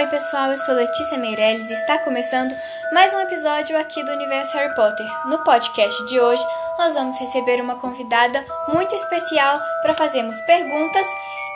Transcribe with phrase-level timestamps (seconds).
[0.00, 2.56] Oi, pessoal, eu sou Letícia Meirelles e está começando
[2.90, 5.06] mais um episódio aqui do Universo Harry Potter.
[5.28, 6.42] No podcast de hoje,
[6.78, 8.42] nós vamos receber uma convidada
[8.72, 11.06] muito especial para fazermos perguntas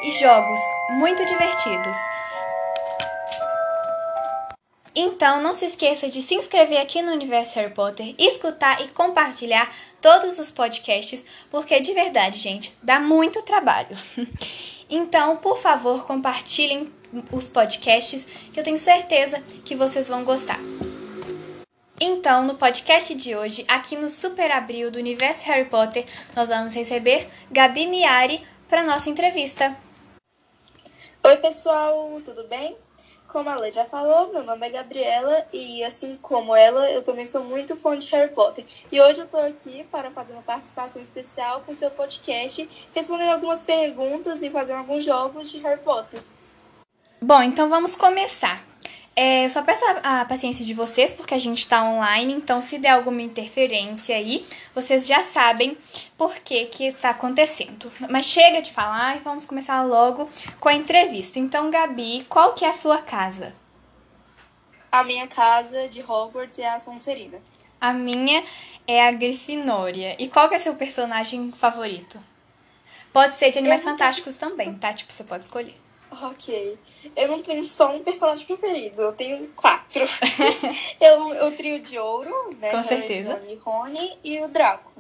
[0.03, 0.61] e jogos
[0.91, 1.97] muito divertidos.
[4.95, 9.73] Então, não se esqueça de se inscrever aqui no Universo Harry Potter, escutar e compartilhar
[10.03, 13.97] todos os podcasts, porque de verdade, gente, dá muito trabalho.
[14.91, 16.93] Então, por favor, compartilhem
[17.33, 20.59] os podcasts, que eu tenho certeza que vocês vão gostar.
[22.01, 26.05] Então, no podcast de hoje, aqui no Super Abril do Universo Harry Potter,
[26.35, 29.77] nós vamos receber Gabi Miari para nossa entrevista.
[31.23, 32.77] Oi, pessoal, tudo bem?
[33.29, 37.25] Como a Lei já falou, meu nome é Gabriela e, assim como ela, eu também
[37.25, 38.65] sou muito fã de Harry Potter.
[38.93, 43.61] E hoje eu tô aqui para fazer uma participação especial com seu podcast, respondendo algumas
[43.61, 46.21] perguntas e fazendo alguns jogos de Harry Potter.
[47.27, 48.63] Bom, então vamos começar.
[49.17, 52.61] É, eu só peço a, a, paciência de vocês, porque a gente está online, então
[52.61, 55.75] se der alguma interferência aí, vocês já sabem
[56.19, 57.91] por que, que está acontecendo.
[58.11, 60.29] Mas chega de falar e vamos começar logo
[60.61, 61.39] com a entrevista.
[61.39, 63.55] Então, Gabi, qual que é a sua casa?
[64.93, 67.41] A minha casa de Hogwarts é a Sonserina.
[67.81, 68.45] A minha
[68.87, 70.15] é a Grifinória.
[70.19, 72.21] E qual que é seu personagem favorito?
[73.15, 74.93] Pode ser de Animais Fantásticos também, tá?
[74.93, 75.84] Tipo, você pode escolher.
[76.23, 76.79] Ok.
[77.17, 80.05] Eu não tenho só um personagem preferido, eu tenho quatro.
[81.01, 82.71] eu, o trio de ouro, né?
[82.71, 83.41] Com certeza.
[83.49, 84.93] O Rony e o Draco.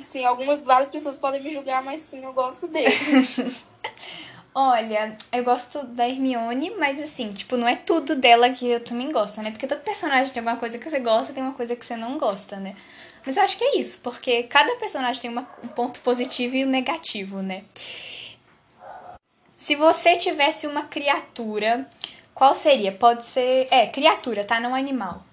[0.00, 2.88] Sim, algumas, várias pessoas podem me julgar, mas sim, eu gosto dele.
[4.54, 9.10] Olha, eu gosto da Hermione, mas assim, tipo, não é tudo dela que eu também
[9.10, 9.50] gosto, né?
[9.50, 12.18] Porque todo personagem tem alguma coisa que você gosta, tem uma coisa que você não
[12.18, 12.74] gosta, né?
[13.24, 16.64] Mas eu acho que é isso, porque cada personagem tem uma, um ponto positivo e
[16.66, 17.64] um negativo, né?
[19.62, 21.88] Se você tivesse uma criatura,
[22.34, 22.90] qual seria?
[22.90, 23.68] Pode ser.
[23.70, 24.58] É, criatura, tá?
[24.58, 25.24] Não animal.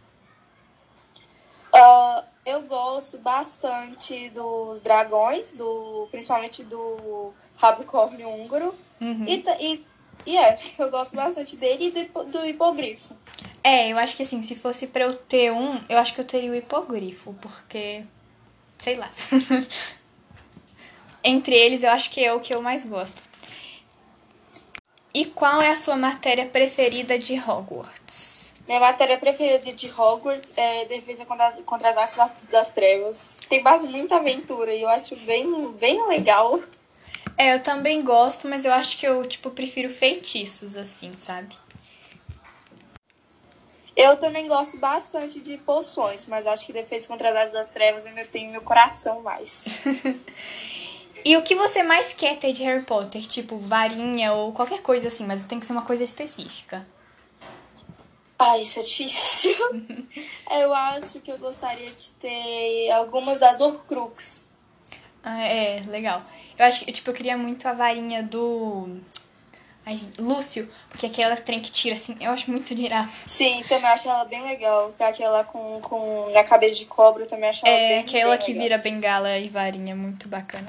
[1.73, 8.75] Uh, eu gosto bastante dos dragões, do principalmente do rabicórnio húngaro.
[9.01, 9.25] Uhum.
[9.27, 9.85] E, e,
[10.27, 13.17] e é, eu gosto bastante dele e do, do hipogrifo.
[13.63, 16.25] É, eu acho que assim, se fosse pra eu ter um, eu acho que eu
[16.25, 18.03] teria o hipogrifo, porque.
[18.77, 19.09] Sei lá.
[21.23, 23.27] Entre eles, eu acho que é o que eu mais gosto.
[25.13, 28.53] E qual é a sua matéria preferida de Hogwarts?
[28.67, 33.35] Minha matéria preferida de Hogwarts é Defesa contra, contra as Artes das Trevas.
[33.49, 36.59] Tem base muita aventura e eu acho bem, bem legal.
[37.35, 41.57] É, eu também gosto, mas eu acho que eu, tipo, prefiro feitiços, assim, sabe?
[43.95, 48.05] Eu também gosto bastante de poções, mas acho que Defesa contra as Artes das Trevas
[48.05, 49.65] ainda tem meu coração mais.
[51.25, 53.21] E o que você mais quer ter de Harry Potter?
[53.25, 56.85] Tipo, varinha ou qualquer coisa assim, mas tem que ser uma coisa específica.
[58.37, 59.53] Ah, isso é difícil.
[60.51, 64.47] eu acho que eu gostaria de ter algumas das Horcrux.
[65.21, 66.23] Ah, é, legal.
[66.57, 69.01] Eu acho que, tipo, eu queria muito a varinha do.
[69.85, 73.09] Ai, gente, Lúcio, porque aquela trem que tira, assim, eu acho muito irado.
[73.25, 74.93] Sim, também acho ela bem legal.
[74.97, 78.37] Aquela com, com na cabeça de cobra, eu também acho ela é, bem É, aquela
[78.37, 78.63] bem que legal.
[78.63, 80.67] vira bengala e varinha, muito bacana.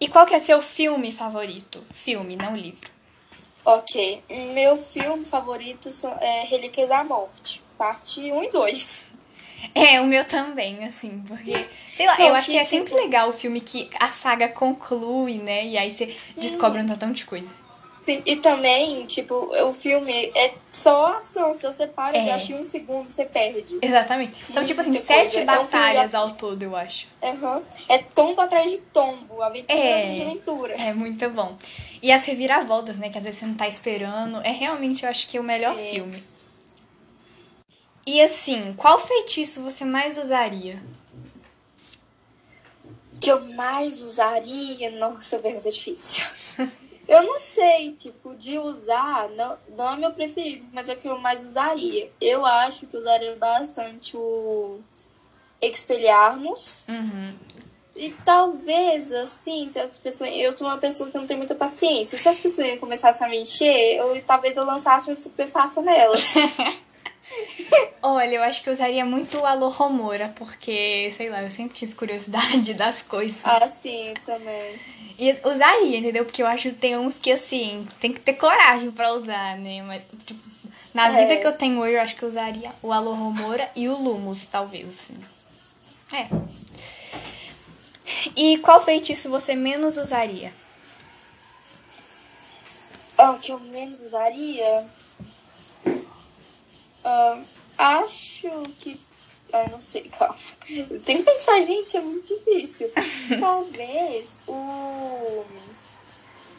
[0.00, 1.84] E qual que é seu filme favorito?
[1.92, 2.88] Filme, não livro.
[3.64, 4.22] Ok.
[4.54, 5.90] Meu filme favorito
[6.20, 9.10] é Relíquias da Morte, parte 1 e 2.
[9.74, 11.52] É, o meu também, assim, porque,
[11.94, 12.96] sei lá, eu acho que, que é sempre tipo...
[12.96, 15.66] legal o filme que a saga conclui, né?
[15.66, 17.59] E aí você descobre um tantão de coisa.
[18.10, 21.52] Sim, e também, tipo, o filme é só ação.
[21.52, 22.24] Se você para é.
[22.24, 23.78] de assistir um segundo, você perde.
[23.80, 24.34] Exatamente.
[24.52, 25.44] São, tipo assim, sete coisa.
[25.44, 27.06] batalhas é um ao todo, eu acho.
[27.22, 27.62] Uhum.
[27.88, 30.14] É tombo atrás de tombo, aventura é.
[30.14, 30.74] de aventura.
[30.74, 31.56] É muito bom.
[32.02, 34.40] E as reviravoltas, né, que às vezes você não tá esperando.
[34.42, 35.84] É realmente, eu acho que, o melhor é.
[35.84, 36.24] filme.
[38.04, 40.82] E assim, qual feitiço você mais usaria?
[43.20, 44.90] Que eu mais usaria?
[44.90, 46.26] Nossa, pergunta difícil.
[47.10, 51.08] Eu não sei, tipo, de usar, não, não é meu preferido, mas é o que
[51.08, 52.08] eu mais usaria.
[52.20, 54.78] Eu acho que usaria bastante o
[55.60, 56.84] Expelharmos.
[56.88, 57.34] Uhum.
[57.96, 60.30] E talvez, assim, se as pessoas.
[60.34, 62.16] Eu sou uma pessoa que não tem muita paciência.
[62.16, 66.24] Se as pessoas começassem a me encher, eu, talvez eu lançasse uma estupefaça nelas.
[68.02, 71.74] Olha, eu acho que eu usaria muito o Alô Romora, porque, sei lá, eu sempre
[71.74, 73.38] tive curiosidade das coisas.
[73.44, 74.74] Ah, sim, também.
[75.18, 76.24] E usaria, entendeu?
[76.24, 79.82] Porque eu acho que tem uns que, assim, tem que ter coragem pra usar, né?
[79.82, 80.40] Mas, tipo,
[80.94, 81.20] na é.
[81.20, 83.96] vida que eu tenho hoje, eu acho que eu usaria o Alô Romora e o
[83.96, 85.18] Lumos, talvez, assim.
[86.12, 86.26] É.
[88.34, 90.52] E qual feitiço você menos usaria?
[93.16, 94.86] Ah, o que eu menos usaria?
[97.80, 99.00] Acho que.
[99.52, 100.36] Ah, não sei, calma.
[100.68, 102.90] Eu tenho que pensar, gente, é muito difícil.
[103.40, 105.44] Talvez o.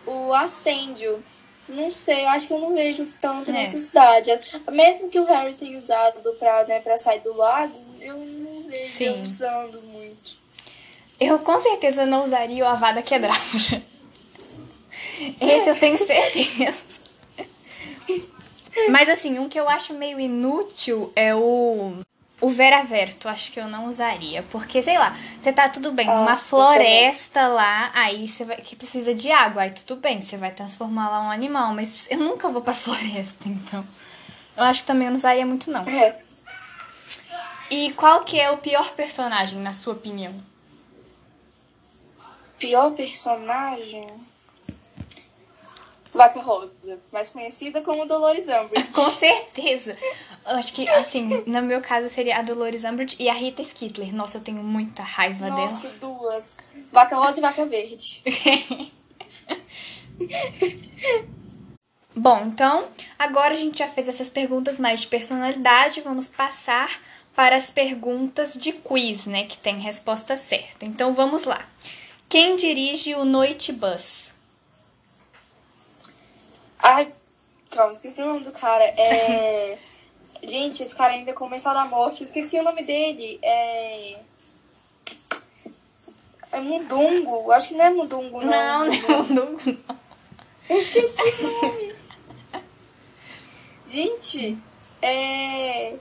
[0.08, 1.24] O Ascendio.
[1.70, 3.54] Não sei, acho que eu não vejo tanta é.
[3.54, 4.30] necessidade.
[4.72, 8.92] Mesmo que o Harry tenha usado pra, né, pra sair do lago, eu não vejo
[8.92, 9.24] Sim.
[9.24, 10.42] usando muito.
[11.20, 13.38] Eu com certeza não usaria o Avada Kedavra.
[15.40, 16.91] Esse eu tenho certeza.
[18.90, 21.94] Mas assim, um que eu acho meio inútil é o.
[22.40, 24.42] O Veraverto, acho que eu não usaria.
[24.52, 28.58] Porque, sei lá, você tá tudo bem, numa ah, floresta lá, aí você vai.
[28.58, 31.72] que precisa de água, aí tudo bem, você vai transformar lá um animal.
[31.76, 33.86] Mas eu nunca vou pra floresta, então.
[34.58, 35.88] Eu acho que também eu não usaria muito, não.
[35.88, 36.20] É.
[37.70, 40.34] E qual que é o pior personagem, na sua opinião?
[42.58, 44.08] Pior personagem?
[46.14, 48.92] Vaca Rosa, mais conhecida como Dolores Umbridge.
[48.94, 49.98] Com certeza.
[50.46, 54.14] Eu acho que, assim, no meu caso seria a Dolores Umbridge e a Rita Skeeter.
[54.14, 55.72] Nossa, eu tenho muita raiva Nossa, dela.
[55.72, 56.58] Nossa, duas.
[56.92, 58.22] Vaca Rosa e Vaca Verde.
[62.14, 62.88] Bom, então,
[63.18, 67.00] agora a gente já fez essas perguntas mais de personalidade, vamos passar
[67.34, 70.86] para as perguntas de quiz, né, que tem resposta certa.
[70.86, 71.64] Então, vamos lá.
[72.28, 74.31] Quem dirige o Noite Bus?
[76.82, 77.12] Ai,
[77.70, 78.84] calma, esqueci o nome do cara.
[78.84, 79.78] É.
[80.44, 82.24] Gente, esse cara ainda começou da morte.
[82.24, 83.40] Esqueci o nome dele.
[83.42, 84.20] É.
[86.52, 87.52] É Mundungo.
[87.52, 88.50] Acho que não é Mundungo, não.
[88.50, 89.78] Não, não é Mundungo, não.
[90.70, 91.96] Eu esqueci o nome.
[93.88, 94.58] Gente,
[95.02, 95.98] é.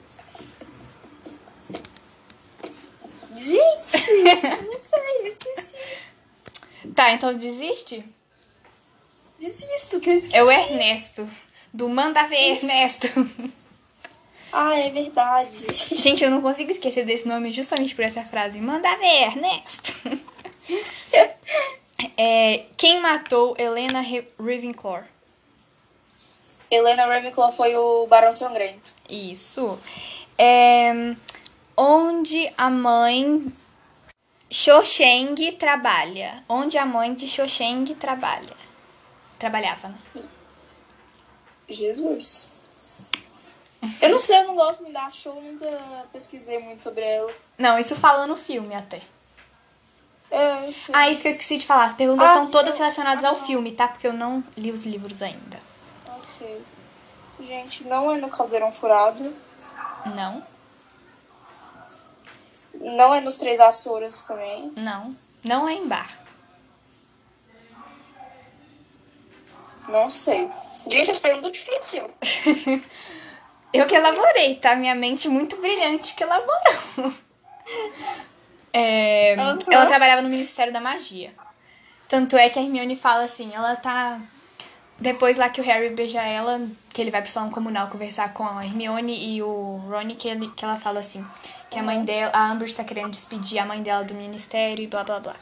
[3.36, 4.22] Gente,
[4.64, 5.74] não sei, esqueci.
[6.94, 8.04] Tá, então desiste?
[9.40, 10.36] Desisto, que eu esqueci.
[10.36, 11.26] É o Ernesto.
[11.72, 13.08] Do Manda Ver Ernesto.
[14.52, 15.64] Ah, é verdade.
[15.94, 18.60] Gente, eu não consigo esquecer desse nome justamente por essa frase.
[18.60, 19.94] Manda ver, Ernesto.
[22.16, 24.04] é, quem matou Helena
[24.40, 25.04] Ravenclaw?
[26.68, 28.90] Helena Ravenclaw foi o Barão Sangrento.
[29.08, 29.78] Isso.
[30.36, 31.14] É,
[31.76, 33.46] onde a mãe
[34.50, 36.42] Xoxeng trabalha?
[36.48, 38.58] Onde a mãe de Xoxeng trabalha?
[39.40, 40.22] Trabalhava, né?
[41.68, 42.50] Jesus.
[44.02, 45.66] Eu não sei, eu não gosto muito da show, nunca
[46.12, 47.32] pesquisei muito sobre ela.
[47.56, 49.00] Não, isso fala no filme até.
[50.30, 50.92] É, enfim.
[50.94, 51.84] Ah, isso que eu esqueci de falar.
[51.84, 53.88] As perguntas ah, são todas relacionadas ao filme, tá?
[53.88, 55.60] Porque eu não li os livros ainda.
[56.08, 56.64] Ok.
[57.40, 59.34] Gente, não é no Caldeirão Furado.
[60.14, 60.44] Não.
[62.74, 64.72] Não é nos Três Açores também.
[64.76, 65.14] Não.
[65.42, 66.08] Não é em bar.
[69.90, 70.48] Não sei.
[70.90, 72.10] Gente, essa pergunta é difícil.
[73.72, 74.74] eu que elaborei, tá?
[74.74, 77.12] Minha mente muito brilhante que elaborou.
[78.72, 79.58] É, uhum.
[79.70, 81.32] Ela trabalhava no Ministério da Magia.
[82.08, 84.20] Tanto é que a Hermione fala assim, ela tá.
[84.98, 86.60] Depois lá que o Harry beija ela,
[86.90, 90.48] que ele vai pro salão comunal conversar com a Hermione e o Ron, que, ele,
[90.50, 91.24] que ela fala assim,
[91.70, 94.86] que a mãe dela, a Amber tá querendo despedir a mãe dela do ministério e
[94.86, 95.36] blá blá blá.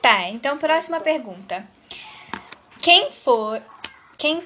[0.00, 1.66] Tá, então próxima pergunta.
[2.88, 3.62] Quem foi,
[4.16, 4.42] quem,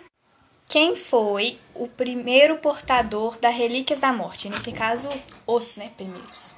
[0.66, 4.48] quem foi o primeiro portador da Relíquias da Morte?
[4.48, 5.08] Nesse caso,
[5.46, 6.50] os, né, primeiros.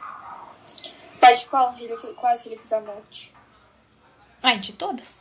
[1.20, 1.74] Mas de qual
[2.16, 3.34] quais Relíquias da Morte?
[4.42, 5.20] Ah, de todas.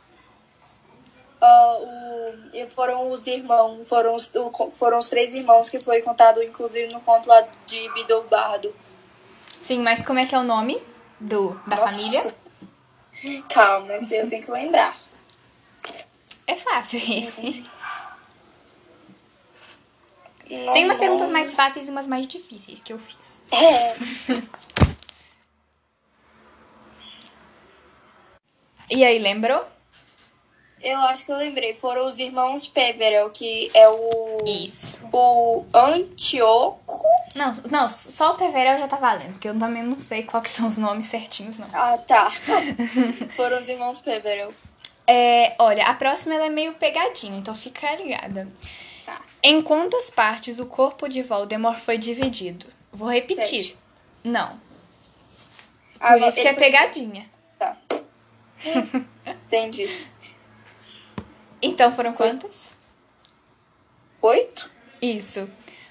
[1.38, 4.32] Uh, o, foram os irmãos, foram os,
[4.72, 8.74] foram os três irmãos que foi contado, inclusive, no conto lá de Bidobardo.
[9.60, 10.82] Sim, mas como é que é o nome
[11.20, 11.94] do, da Nossa.
[11.94, 12.34] família?
[13.50, 15.03] Calma, esse eu tenho que lembrar.
[16.46, 17.64] É fácil esse.
[20.50, 21.04] Não, Tem umas não.
[21.04, 23.40] perguntas mais fáceis e umas mais difíceis que eu fiz.
[23.50, 23.94] É.
[28.90, 29.64] e aí, lembrou?
[30.82, 31.72] Eu acho que eu lembrei.
[31.72, 34.44] Foram os irmãos Peverell, que é o.
[34.46, 35.00] Isso.
[35.10, 37.02] O Antioco.
[37.34, 40.66] Não, não, só o Peverell já tá valendo, porque eu também não sei quais são
[40.68, 41.66] os nomes certinhos, não.
[41.72, 42.30] Ah, tá.
[43.34, 44.52] Foram os irmãos Peverell.
[45.06, 48.48] É, olha, a próxima ela é meio pegadinha, então fica ligada.
[49.04, 49.20] Tá.
[49.42, 52.66] Em quantas partes o corpo de Voldemort foi dividido?
[52.90, 53.62] Vou repetir.
[53.62, 53.78] Sete.
[54.22, 54.58] Não.
[56.00, 57.26] Ah, Por isso que é pegadinha.
[57.58, 57.76] Tá.
[59.26, 59.88] Entendi.
[61.60, 62.28] Então foram foi.
[62.28, 62.62] quantas?
[64.22, 64.70] Oito?
[65.02, 65.48] Isso.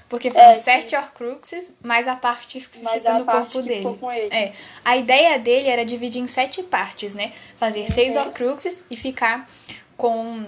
[0.10, 0.96] Porque foram é, sete que...
[0.96, 3.88] Horcruxes, mais a parte que fica no corpo dele.
[4.32, 4.54] É.
[4.86, 7.34] A ideia dele era dividir em sete partes, né?
[7.56, 7.88] Fazer uhum.
[7.88, 9.50] seis Horcruxes e ficar
[9.98, 10.46] com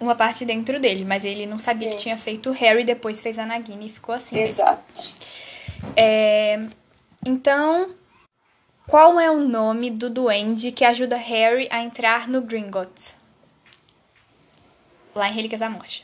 [0.00, 1.96] uma parte dentro dele, mas ele não sabia Sim.
[1.96, 4.38] que tinha feito o Harry, depois fez a Nagini e ficou assim.
[4.38, 5.14] Exato.
[5.96, 6.58] É,
[7.24, 7.94] então,
[8.86, 13.14] qual é o nome do duende que ajuda Harry a entrar no Gringotts?
[15.14, 16.03] Lá em Relíquias da Morte.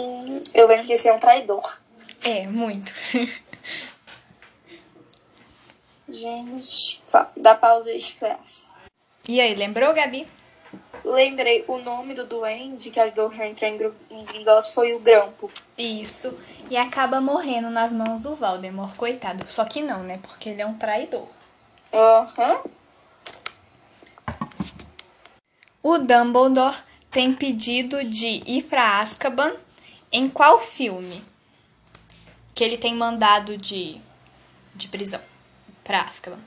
[0.00, 1.78] Hum, eu lembro que esse é um traidor.
[2.24, 2.92] É, muito.
[6.08, 7.02] Gente,
[7.36, 8.70] dá pausa aí, classe.
[9.28, 10.26] E aí, lembrou, Gabi?
[11.04, 15.50] Lembrei, o nome do duende que ajudou o entrar em, Gringotts foi o Grampo.
[15.78, 16.36] Isso.
[16.70, 19.44] E acaba morrendo nas mãos do Voldemort, coitado.
[19.48, 20.18] Só que não, né?
[20.22, 21.28] Porque ele é um traidor.
[21.92, 22.62] Aham.
[25.82, 26.76] O Dumbledore
[27.10, 29.54] tem pedido de ir pra Azkaban
[30.12, 31.22] em qual filme?
[32.54, 34.00] Que ele tem mandado de,
[34.74, 35.20] de prisão
[35.84, 36.38] pra Azkaban.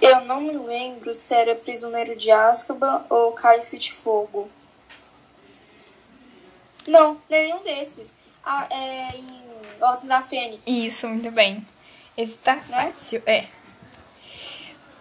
[0.00, 4.50] Eu não me lembro se era Prisioneiro de Azkaban ou Cálice de Fogo.
[6.86, 8.14] Não, nenhum desses.
[8.44, 9.26] Ah, é em
[9.80, 10.62] Ordem da Fênix.
[10.66, 11.66] Isso, muito bem.
[12.16, 12.92] Esse tá Né?
[12.92, 13.46] fácil, é.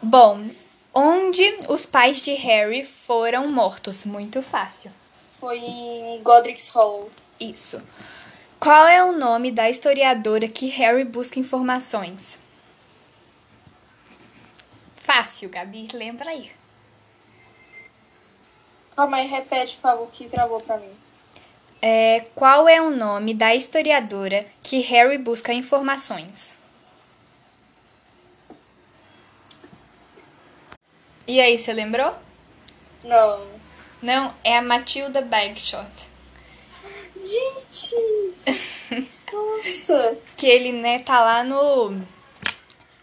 [0.01, 0.49] Bom,
[0.93, 4.05] onde os pais de Harry foram mortos?
[4.05, 4.91] Muito fácil.
[5.45, 7.11] Foi em Godric's Hollow.
[7.39, 7.79] Isso.
[8.59, 12.41] Qual é o nome da historiadora que Harry busca informações?
[14.95, 16.51] Fácil, Gabi, lembra aí.
[18.95, 20.89] Calma aí, repete, por favor, que travou pra mim.
[21.79, 26.55] É, qual é o nome da historiadora que Harry busca informações?
[31.27, 32.15] E aí, você lembrou?
[33.03, 33.64] Não.
[34.05, 36.11] Não, é a Matilda Bagshot.
[37.15, 37.95] Gente!
[39.33, 40.15] Nossa!
[40.37, 41.99] Que ele, né, tá lá no,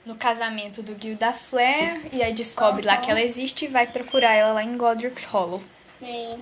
[0.06, 4.32] no casamento do Gilda Flare e aí descobre lá que ela existe e vai procurar
[4.32, 5.60] ela lá em Godric's Hollow.
[5.98, 6.40] Sim.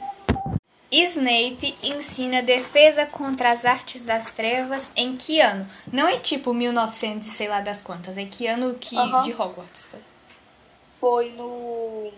[0.93, 5.67] Snape ensina defesa contra as artes das trevas em que ano?
[5.91, 9.23] Não é tipo 1900 e sei lá das quantas, é que ano que Aham.
[9.23, 9.87] de Hogwarts.
[9.91, 9.97] tá?
[10.97, 12.13] Foi no.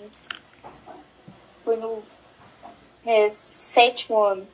[1.65, 2.03] Foi no.
[3.05, 4.47] É, sétimo ano.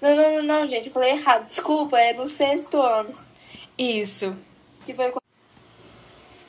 [0.00, 1.44] Não, não, não, não, gente, eu falei errado.
[1.46, 3.12] Desculpa, é no sexto ano.
[3.76, 4.36] Isso.
[4.86, 5.22] Que foi quando.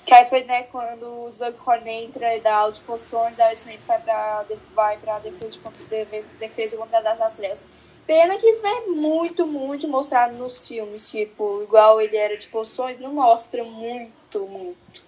[0.06, 3.58] Que aí foi, né, quando o Slughorn entra e dá aula de poções, aí o
[3.58, 7.68] Snape vai pra, vai pra defesa, de, contra- de- defesa contra as trevas.
[8.08, 12.48] Pena que isso não é muito, muito mostrado nos filmes, tipo, igual ele era de
[12.48, 15.04] poções, não mostra muito, muito.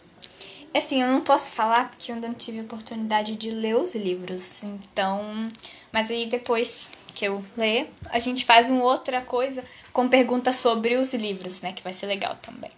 [0.73, 4.63] Assim, eu não posso falar porque eu ainda não tive oportunidade de ler os livros.
[4.63, 5.47] Então.
[5.91, 10.95] Mas aí depois que eu ler, a gente faz uma outra coisa com perguntas sobre
[10.95, 11.73] os livros, né?
[11.73, 12.71] Que vai ser legal também.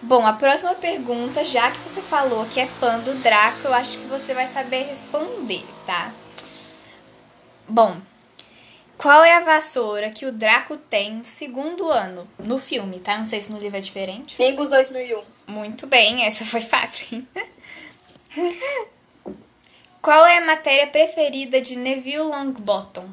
[0.00, 3.98] Bom, a próxima pergunta, já que você falou que é fã do Draco, eu acho
[3.98, 6.12] que você vai saber responder, tá?
[7.68, 7.96] Bom,
[8.98, 12.28] qual é a vassoura que o Draco tem no segundo ano?
[12.38, 13.16] No filme, tá?
[13.16, 14.36] Não sei se no livro é diferente.
[14.38, 15.22] Nimbus 2001.
[15.46, 17.24] Muito bem, essa foi fácil.
[20.00, 23.08] Qual é a matéria preferida de Neville Longbottom?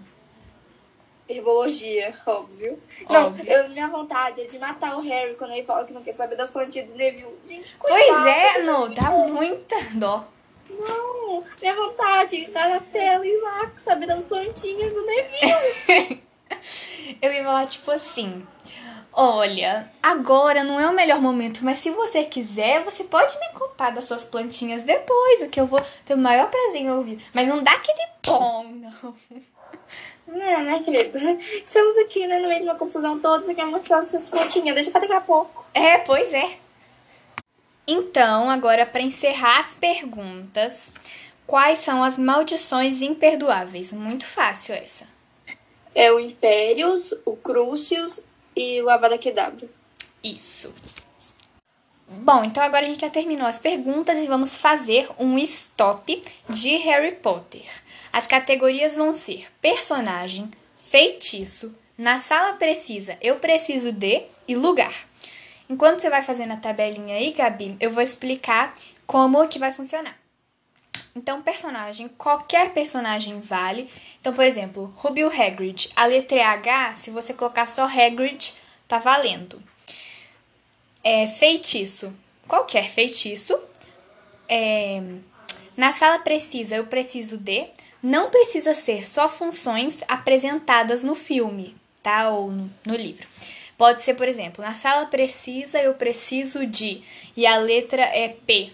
[1.28, 2.80] Herbologia, óbvio.
[3.10, 3.52] Não, Óbvio.
[3.52, 6.36] eu, minha vontade é de matar o Harry quando ele fala que não quer saber
[6.36, 7.34] das plantinhas do Neville.
[7.48, 8.28] Gente, Pois coitado.
[8.30, 10.24] é, não, dá muita dó.
[10.70, 16.24] Não, minha vontade é entrar na tela e lá saber das plantinhas do Neville.
[17.22, 18.46] Eu ia falar tipo assim:
[19.18, 23.92] Olha, agora não é o melhor momento, mas se você quiser, você pode me contar
[23.92, 27.26] das suas plantinhas depois, o que eu vou ter o maior prazer em ouvir.
[27.34, 29.16] Mas não dá aquele pom, não.
[30.28, 31.18] Não, né, querido?
[31.64, 33.44] Estamos aqui, né, no meio de uma confusão toda.
[33.44, 34.74] Você quer mostrar suas plantinhas?
[34.74, 35.66] Deixa pra daqui a pouco.
[35.74, 36.58] É, pois é.
[37.88, 40.92] Então, agora para encerrar as perguntas,
[41.46, 43.92] quais são as maldições imperdoáveis?
[43.92, 45.08] Muito fácil essa.
[45.94, 48.22] É o Impérios, o Crucius
[48.56, 49.68] e o Avada Kedavra.
[50.24, 50.74] Isso.
[52.08, 56.76] Bom, então agora a gente já terminou as perguntas e vamos fazer um stop de
[56.78, 57.66] Harry Potter.
[58.12, 65.08] As categorias vão ser personagem, feitiço, na sala precisa, eu preciso de e lugar.
[65.70, 68.74] Enquanto você vai fazendo a tabelinha aí, Gabi, eu vou explicar
[69.08, 70.16] como que vai funcionar.
[71.16, 73.90] Então, personagem, qualquer personagem vale.
[74.20, 78.54] Então, por exemplo, Rubio Hagrid, a letra H, se você colocar só Hagrid,
[78.88, 79.62] tá valendo.
[81.04, 82.14] É, feitiço,
[82.48, 83.58] qualquer feitiço.
[84.50, 85.02] É,
[85.78, 87.68] na sala precisa, eu preciso de.
[88.04, 92.30] Não precisa ser só funções apresentadas no filme, tá?
[92.30, 93.28] Ou no, no livro.
[93.78, 97.02] Pode ser, por exemplo, na sala precisa, eu preciso de.
[97.36, 98.72] E a letra é P.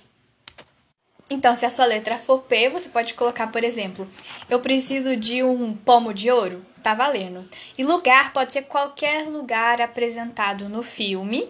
[1.30, 4.08] Então, se a sua letra for P, você pode colocar, por exemplo,
[4.50, 6.66] eu preciso de um pomo de ouro.
[6.84, 7.48] Tá valendo.
[7.78, 11.48] E lugar pode ser qualquer lugar apresentado no filme.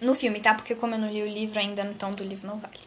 [0.00, 0.54] No filme, tá?
[0.54, 2.78] Porque como eu não li o livro ainda, então do livro não vale.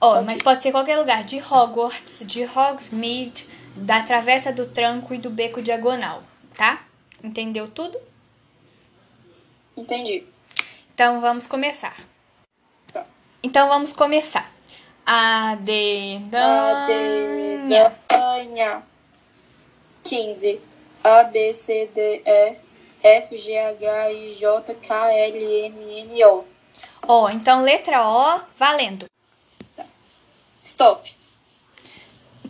[0.00, 1.24] Ó, oh, mas pode ser qualquer lugar.
[1.24, 3.46] De Hogwarts, de Hogsmeade,
[3.76, 6.22] da Travessa do Tranco e do Beco Diagonal,
[6.56, 6.84] tá?
[7.22, 7.98] Entendeu tudo?
[9.82, 10.24] Entendi.
[10.94, 11.96] Então vamos começar.
[12.92, 13.04] Tá.
[13.42, 14.48] Então vamos começar.
[15.04, 17.92] A de Danha.
[18.08, 18.82] A
[20.04, 20.60] 15.
[21.02, 22.56] A, B, C, D, E,
[23.02, 26.44] F, G, H, I, J, K, L, M, N, O.
[27.08, 29.06] Ó, então letra O, valendo.
[29.74, 29.84] Tá.
[30.64, 31.12] Stop.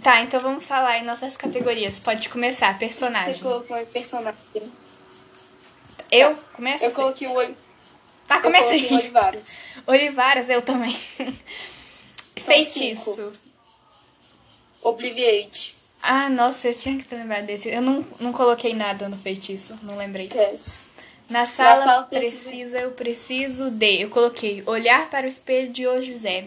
[0.03, 1.99] Tá, então vamos falar em nossas categorias.
[1.99, 3.33] Pode começar, personagem.
[3.33, 4.39] Você colocou personagem.
[6.13, 6.35] Eu?
[6.35, 6.43] Tá.
[6.55, 6.85] Começo?
[6.85, 7.57] Eu coloquei o olho.
[8.29, 8.87] Tá, comecei.
[8.87, 9.59] Eu Olivares.
[9.87, 10.95] Olivares, eu também.
[12.37, 13.15] Feitiço.
[13.15, 13.33] Cinco.
[14.83, 15.75] Obliviate.
[16.03, 17.69] Ah, nossa, eu tinha que ter lembrado desse.
[17.69, 20.29] Eu não, não coloquei nada no feitiço, não lembrei.
[20.35, 20.89] Yes.
[21.31, 22.51] Na sala, Na sala precisa...
[22.51, 24.03] precisa, eu preciso de.
[24.03, 26.45] Eu coloquei olhar para o espelho de hoje, Zé.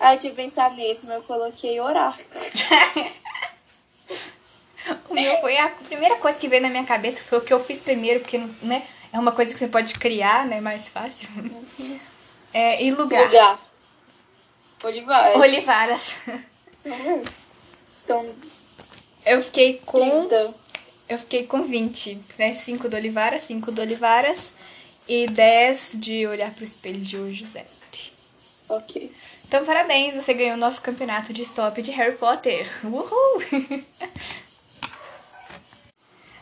[0.00, 2.18] Ah, eu tive que pensar nesse, mas eu coloquei orar.
[5.22, 7.78] meu foi a primeira coisa que veio na minha cabeça, foi o que eu fiz
[7.78, 8.82] primeiro, porque né,
[9.12, 10.60] é uma coisa que você pode criar, né?
[10.60, 11.28] Mais fácil.
[12.52, 13.24] É, e lugar.
[13.26, 13.58] Lugar.
[14.82, 15.36] Olivares.
[15.36, 16.16] Olivaras.
[18.04, 18.24] Então,
[19.26, 20.26] eu fiquei com.
[20.26, 20.54] 30.
[21.08, 22.54] Eu fiquei com 20, né?
[22.54, 24.52] 5 do Olivaras, 5 do Olivaras
[25.08, 27.64] e 10 de olhar pro espelho de hoje, Zé.
[28.68, 29.10] Ok.
[29.46, 32.68] Então, parabéns, você ganhou o nosso campeonato de stop de Harry Potter.
[32.84, 33.42] Uhul!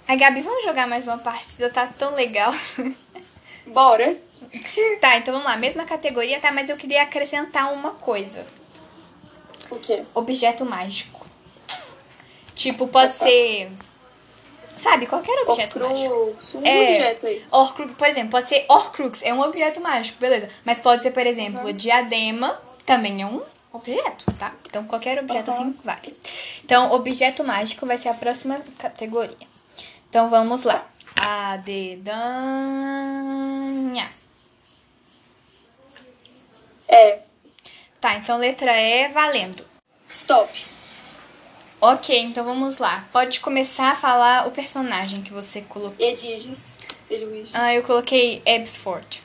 [0.08, 2.54] Ai, Gabi, vamos jogar mais uma partida, tá tão legal.
[3.66, 4.16] Bora!
[5.00, 6.52] Tá, então vamos lá, mesma categoria, tá?
[6.52, 8.46] Mas eu queria acrescentar uma coisa.
[9.70, 10.04] O quê?
[10.14, 11.26] Objeto mágico.
[12.54, 13.70] Tipo, pode ser.
[14.78, 16.58] Sabe, qualquer objeto Horcrux, mágico.
[16.58, 17.44] Um é, objeto aí.
[17.50, 20.48] Horcrux, por exemplo, pode ser Horcrux, é um objeto mágico, beleza.
[20.64, 21.72] Mas pode ser, por exemplo, uhum.
[21.72, 24.52] diadema, também é um objeto, tá?
[24.66, 25.56] Então qualquer objeto uhum.
[25.56, 26.16] assim vale.
[26.64, 29.55] Então, objeto mágico vai ser a próxima categoria.
[30.16, 30.82] Então vamos lá.
[31.14, 32.16] A dedanha.
[36.88, 37.18] É.
[38.00, 39.62] Tá, então letra E valendo.
[40.08, 40.64] Stop.
[41.78, 43.06] Ok, então vamos lá.
[43.12, 46.02] Pode começar a falar o personagem que você colocou.
[46.02, 46.78] Ediges.
[47.52, 49.22] Ah, eu coloquei Ebsford.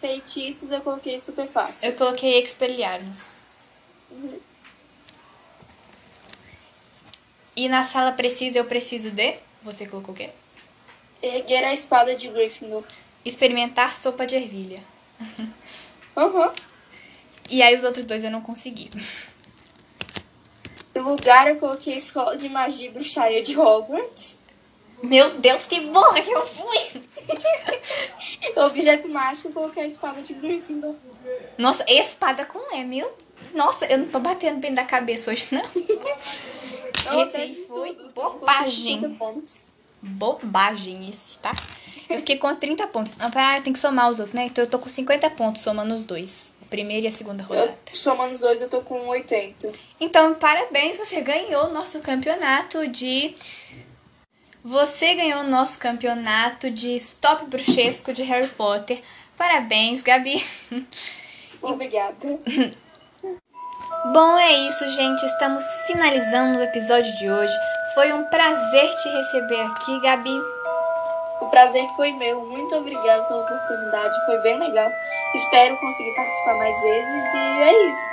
[0.00, 1.90] Feitiços, eu coloquei Estupefácil.
[1.90, 3.34] Eu coloquei Expelliarmus.
[4.10, 4.40] Uhum.
[7.56, 9.36] E na sala precisa, eu preciso de...
[9.62, 10.30] Você colocou o quê?
[11.22, 12.84] Erguer a espada de Gryffindor.
[13.24, 14.78] Experimentar sopa de ervilha.
[16.16, 16.50] Uhum.
[17.48, 18.90] E aí os outros dois eu não consegui.
[20.94, 24.36] No lugar eu coloquei Escola de Magia e Bruxaria de Hogwarts.
[25.02, 27.02] Meu Deus, que burra que eu fui!
[28.56, 30.94] objeto mágico eu coloquei a espada de Gryffindor.
[31.56, 33.10] Nossa, espada com E, meu?
[33.54, 35.64] Nossa, eu não tô batendo bem da cabeça hoje, não.
[37.12, 38.12] esse foi tudo.
[38.12, 39.18] bobagem.
[40.02, 41.54] Bobagem esse, tá?
[42.08, 43.16] Eu fiquei com 30 pontos.
[43.16, 44.46] Não, ah, tem que somar os outros, né?
[44.46, 47.76] Então eu tô com 50 pontos somando os dois primeira e a segunda rodada.
[47.90, 49.72] Eu, somando os dois, eu tô com 80.
[49.98, 53.34] Então, parabéns, você ganhou o nosso campeonato de.
[54.62, 59.02] Você ganhou o nosso campeonato de Stop Bruxesco de Harry Potter.
[59.36, 60.42] Parabéns, Gabi.
[61.60, 62.38] Obrigada.
[64.02, 65.26] Bom, é isso, gente.
[65.26, 67.52] Estamos finalizando o episódio de hoje.
[67.92, 70.40] Foi um prazer te receber aqui, Gabi.
[71.38, 72.40] O prazer foi meu.
[72.46, 74.14] Muito obrigada pela oportunidade.
[74.24, 74.90] Foi bem legal.
[75.34, 78.10] Espero conseguir participar mais vezes e é isso.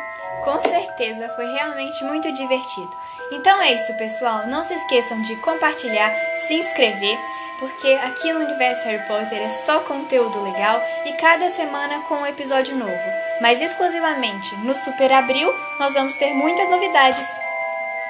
[0.48, 2.90] Com certeza, foi realmente muito divertido.
[3.34, 4.48] Então é isso, pessoal.
[4.48, 7.20] Não se esqueçam de compartilhar, se inscrever,
[7.60, 12.26] porque aqui no Universo Harry Potter é só conteúdo legal e cada semana com um
[12.26, 13.12] episódio novo.
[13.42, 17.28] Mas exclusivamente no Super Abril nós vamos ter muitas novidades.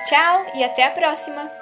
[0.06, 1.57] Tchau e até a próxima!